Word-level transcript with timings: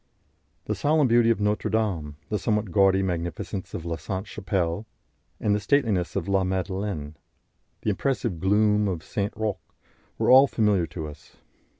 The 0.65 0.73
solemn 0.73 1.07
beauty 1.07 1.29
of 1.29 1.39
Notre 1.39 1.69
Dame, 1.69 2.17
the 2.29 2.39
somewhat 2.39 2.71
gaudy 2.71 3.03
magnificence 3.03 3.71
of 3.75 3.85
La 3.85 3.97
Sainte 3.97 4.25
Chapelle, 4.27 4.87
the 5.39 5.59
stateliness 5.59 6.15
of 6.15 6.27
La 6.27 6.43
Madeleine, 6.43 7.15
the 7.83 7.91
impressive 7.91 8.39
gloom 8.39 8.87
of 8.87 9.03
St. 9.03 9.31
Roch, 9.37 9.61
were 10.17 10.31
all 10.31 10.47
familiar 10.47 10.87
to 10.87 11.07
us. 11.07 11.35